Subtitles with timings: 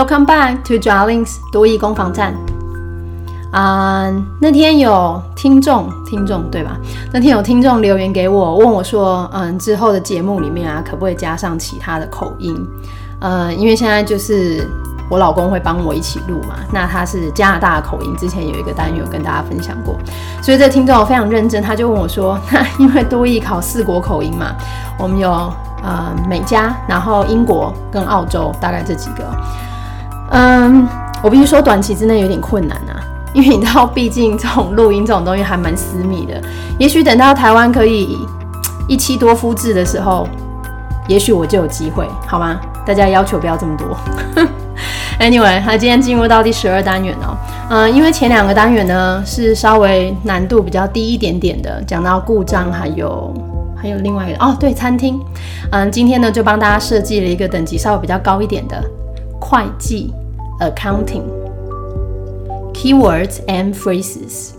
[0.00, 2.34] Welcome back to Jarlings 多益攻防战。
[3.52, 4.10] 啊，
[4.40, 6.74] 那天有听众，听众对吧？
[7.12, 12.66] 那天有听众留言给我，问我说，嗯，之后的节目里面啊，可不可以加上其他的口音？
[13.20, 14.66] 呃，因为现在就是
[15.10, 19.94] 我老公会帮我一起录嘛，那他是加拿大的口音，之前有一个单元有跟大家分享过，
[20.42, 24.54] 所以这听众我非常认真，他就问我说，那 因为多益考四国口音嘛，
[24.98, 25.30] 我们有
[25.82, 29.24] 呃美加，然后英国跟澳洲，大概这几个。
[30.30, 30.88] 嗯，
[31.22, 32.98] 我必须说短期之内有点困难啊，
[33.34, 36.40] 因为你知道，毕竟这种录音这种东西还蛮私密的。
[36.78, 38.16] 也许等到台湾可以
[38.88, 40.26] 一期多复制的时候，
[41.08, 42.58] 也许我就有机会，好吗？
[42.86, 43.96] 大家要求不要这么多。
[45.20, 47.36] Anyway，那今天进入到第十二单元哦。
[47.68, 53.34] 嗯，因为前两个单元呢是稍微难度比较低一点点的，讲到故障，还有
[53.76, 55.20] 还有另外一个哦，对，餐厅。
[55.72, 58.82] 嗯，今天呢就帮大家设计了一个等级稍微比较高一点的
[59.38, 60.10] 会计。
[60.60, 61.24] Accounting
[62.72, 64.52] Keywords and phrases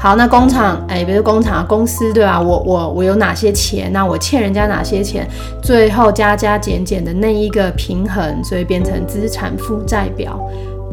[0.00, 2.40] 好，那工厂，哎，比如工厂、公司，对吧？
[2.40, 3.92] 我我我有哪些钱？
[3.92, 5.24] 那我欠人家哪些钱？
[5.62, 10.40] 最后加加减减的那一个平衡，所以变成资产负债表。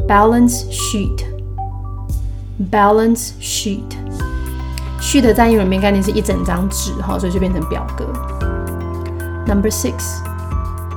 [0.08, 1.26] Balance sheet,
[2.70, 3.82] balance sheet,
[4.98, 8.06] sheet 在英文里面概念是一整张纸哈，所以就变成表格。
[9.46, 9.92] Number six，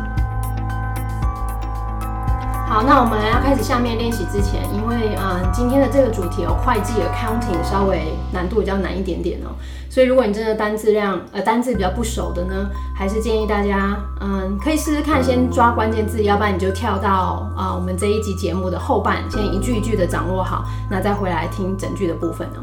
[2.67, 9.49] 好，那我们要开始下面练习之前，因为嗯，今天的这个主题哦，会计 accounting 稍微难度比较难一点点哦，
[9.89, 22.61] 所以如果你真的单字量呃单字比较不熟的呢，还是建议大家嗯可以试试看，先抓关键字，要不然你就跳到啊我们这一集节目的后半，先一句一句的掌握好，那再回来听整句的部分哦。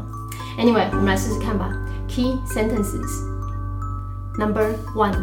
[0.57, 1.67] Anyway，我们来试试看吧。
[2.13, 3.23] Key sentences
[4.37, 5.15] number one.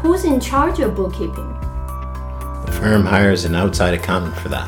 [0.00, 1.52] Who's in charge of bookkeeping?
[2.66, 4.66] The firm hires an outside accountant for that.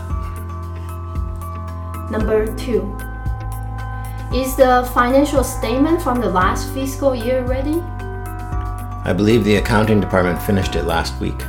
[2.12, 2.96] Number two.
[4.32, 7.80] Is the financial statement from the last fiscal year ready?
[9.04, 11.40] I believe the accounting department finished it last week.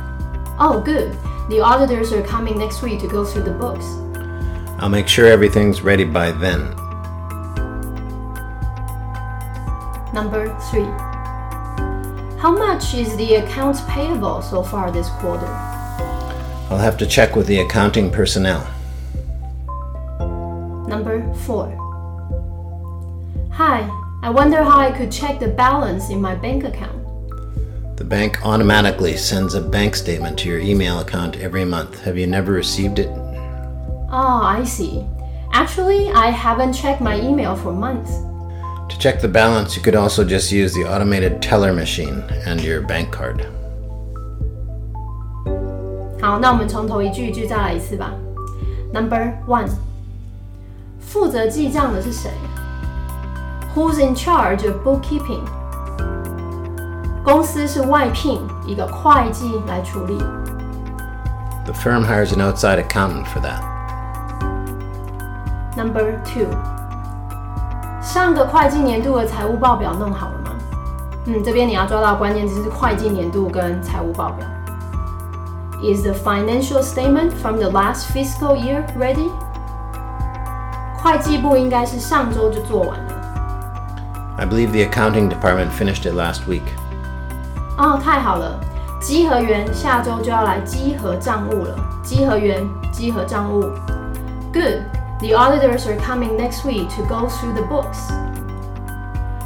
[0.58, 1.16] Oh, good.
[1.48, 3.84] The auditors are coming next week to go through the books.
[4.82, 6.79] I'll make sure everything's ready by then.
[10.12, 10.90] Number three.
[12.40, 15.46] How much is the accounts payable so far this quarter?
[16.68, 18.66] I'll have to check with the accounting personnel.
[20.88, 21.76] Number four.
[23.52, 23.88] Hi,
[24.22, 26.96] I wonder how I could check the balance in my bank account.
[27.96, 32.00] The bank automatically sends a bank statement to your email account every month.
[32.00, 33.10] Have you never received it?
[34.10, 35.06] Oh, I see.
[35.52, 38.10] Actually, I haven't checked my email for months.
[38.89, 42.81] To check the balance, you could also just use the automated teller machine and your
[42.81, 43.41] bank card.
[46.21, 48.13] 好，那我们从头一句一句再来一次吧。
[48.93, 49.69] Number one，
[50.99, 52.31] 负责记账的是谁？
[53.75, 55.43] Who's in charge of bookkeeping？
[57.23, 60.17] 公司是外聘一个会计来处理。
[61.65, 63.61] The firm hires an outside accountant for that.
[65.75, 66.47] Number two，
[68.09, 70.51] 上个会计年度的财务报表弄好了吗？
[71.25, 74.45] 嗯，这边你要抓到关键字是会计年度跟财务报表。
[75.81, 79.29] Is the financial statement from the last fiscal year ready？
[80.97, 83.13] 会计部应该是上周就做完了。
[84.37, 86.63] I believe the accounting department finished it last week.
[87.77, 88.59] 哦，太好了！
[89.01, 91.75] 稽核员下周就要来稽核账务了。
[92.03, 93.61] 稽核员稽核账务。
[94.51, 94.81] Good.
[95.19, 98.11] The auditors are coming next week to go through the books.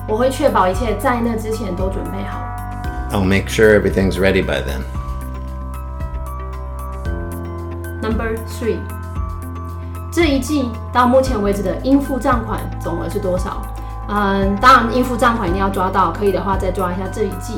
[0.08, 2.40] 我会确保一切在那之前都准备好。
[3.12, 4.82] I'll make sure everything's ready by then.
[8.02, 8.80] Number three，
[10.12, 13.62] 这一季到目前为止的应付账款总额是多少？
[14.08, 17.54] 嗯，当然应付账款一定要抓到，可以的话再抓一下这一季。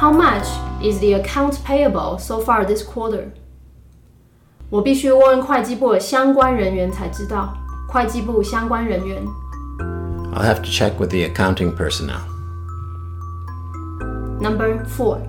[0.00, 0.46] How much
[0.80, 3.24] is the accounts payable so far this quarter？
[4.69, 7.53] 我必须问问会计部的相关人员才知道。
[7.87, 9.23] 会计部相关人员。
[10.33, 12.19] I'll have to check with the accounting personnel.
[14.41, 15.19] Number four，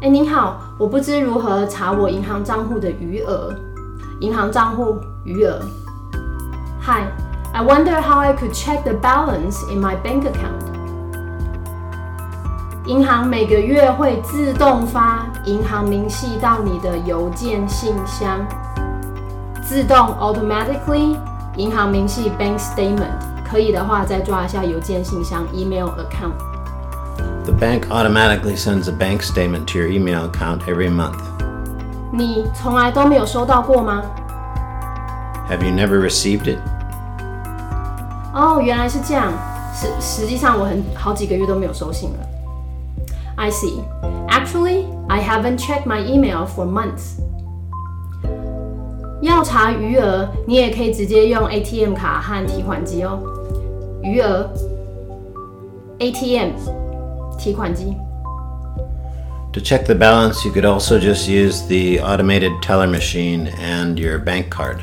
[0.00, 3.52] 哎，您好，我不知如何查我银行账户的余额。
[4.20, 5.60] 银行账户余额。
[6.82, 7.02] Hi,
[7.52, 10.65] I wonder how I could check the balance in my bank account.
[12.86, 18.46] 银行每个月会自动发银行明细到你的邮件信箱，
[19.60, 21.16] 自动 automatically
[21.56, 23.10] 银行明细 bank statement。
[23.44, 26.36] 可以的话，再抓一下邮件信箱 email account。
[27.44, 31.18] The bank automatically sends a bank statement to your email account every month.
[32.12, 34.00] 你从来都没有收到过吗
[35.50, 36.58] ？Have you never received it?
[38.32, 39.32] 哦，原来是这样。
[39.74, 42.18] 实实际上我很好几个月都没有收信了。
[43.35, 43.83] I see.
[44.29, 47.19] Actually, I haven't checked my email for months.
[49.21, 53.19] 要查余额，你也可以直接用 ATM 卡和提款机哦。
[54.01, 54.49] 余额，
[55.99, 56.51] ATM，
[57.37, 57.95] 提款机。
[59.53, 64.17] To check the balance, you could also just use the automated teller machine and your
[64.17, 64.77] bank card.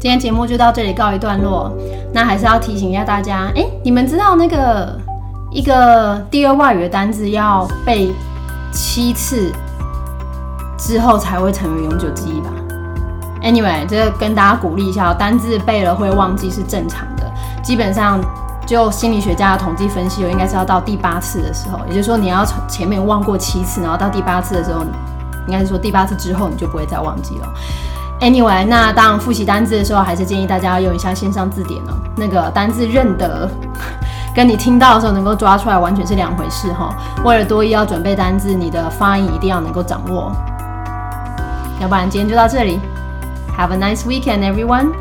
[0.00, 1.70] 今天节目就到这里告一段落。
[2.12, 4.98] 那还是要提醒一下大家，哎，你们知道那个
[5.55, 8.13] 一个第二外语的单字要背
[8.73, 9.53] 七次
[10.77, 12.49] 之后才会成为永久记忆吧
[13.41, 17.31] ？Anyway，这跟大家鼓励一下，单字背了会忘记是正常的。
[17.63, 18.19] 基本上，
[18.67, 24.81] 就心理学家的统计分析，我应该是要到第八次的时候，也就是说你要从前面忘过七次，然后到第八次的时候，
[25.47, 27.47] 应该是说第八次之后你就不会再忘记了。
[28.21, 31.93] Anyway，那当复习单字的时候，还是建议大家要用一下线上字典哦。
[32.15, 33.49] 那个单字认得，
[34.33, 40.31] 跟你听到的时候能够抓出来，完全是两回事哈、为了多一要准备单字，你的发音一定要能够掌握。
[41.81, 42.79] 要不然今天就到这里
[43.57, 44.91] ，Have a nice weekend, everyone.